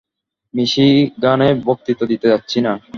[0.53, 2.73] মিশিগানে বক্তৃতা দিতে যাচ্ছি না।